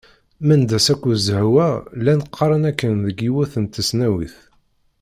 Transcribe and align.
Mendas 0.47 0.85
akked 0.93 1.15
Zehwa 1.27 1.67
llan 2.01 2.21
qqaren 2.27 2.67
akken 2.71 2.93
deg 3.07 3.17
yiwet 3.25 3.53
n 3.57 3.65
tesnawit. 3.67 4.37